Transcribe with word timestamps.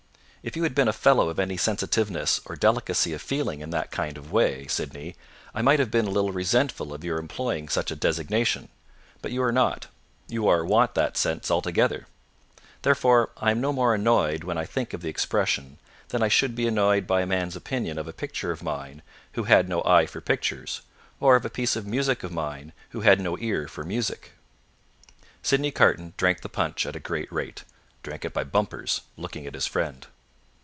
If 0.43 0.55
you 0.57 0.63
had 0.63 0.73
been 0.73 0.87
a 0.87 0.91
fellow 0.91 1.29
of 1.29 1.37
any 1.37 1.55
sensitiveness 1.55 2.41
or 2.45 2.55
delicacy 2.55 3.13
of 3.13 3.21
feeling 3.21 3.59
in 3.61 3.69
that 3.69 3.91
kind 3.91 4.17
of 4.17 4.31
way, 4.31 4.65
Sydney, 4.65 5.15
I 5.53 5.61
might 5.61 5.77
have 5.77 5.91
been 5.91 6.07
a 6.07 6.09
little 6.09 6.31
resentful 6.31 6.95
of 6.95 7.03
your 7.03 7.19
employing 7.19 7.69
such 7.69 7.91
a 7.91 7.95
designation; 7.95 8.69
but 9.21 9.31
you 9.31 9.43
are 9.43 9.51
not. 9.51 9.85
You 10.27 10.41
want 10.41 10.95
that 10.95 11.15
sense 11.15 11.51
altogether; 11.51 12.07
therefore 12.81 13.29
I 13.37 13.51
am 13.51 13.61
no 13.61 13.71
more 13.71 13.93
annoyed 13.93 14.43
when 14.43 14.57
I 14.57 14.65
think 14.65 14.95
of 14.95 15.01
the 15.03 15.09
expression, 15.09 15.77
than 16.07 16.23
I 16.23 16.27
should 16.27 16.55
be 16.55 16.65
annoyed 16.67 17.05
by 17.05 17.21
a 17.21 17.27
man's 17.27 17.55
opinion 17.55 17.99
of 17.99 18.07
a 18.07 18.11
picture 18.11 18.49
of 18.49 18.63
mine, 18.63 19.03
who 19.33 19.43
had 19.43 19.69
no 19.69 19.83
eye 19.83 20.07
for 20.07 20.21
pictures: 20.21 20.81
or 21.19 21.35
of 21.35 21.45
a 21.45 21.51
piece 21.51 21.75
of 21.75 21.85
music 21.85 22.23
of 22.23 22.31
mine, 22.31 22.73
who 22.89 23.01
had 23.01 23.21
no 23.21 23.37
ear 23.37 23.67
for 23.67 23.83
music." 23.83 24.31
Sydney 25.43 25.69
Carton 25.69 26.15
drank 26.17 26.41
the 26.41 26.49
punch 26.49 26.87
at 26.87 26.95
a 26.95 26.99
great 26.99 27.31
rate; 27.31 27.63
drank 28.01 28.25
it 28.25 28.33
by 28.33 28.43
bumpers, 28.43 29.01
looking 29.17 29.45
at 29.45 29.53
his 29.53 29.67
friend. 29.67 30.07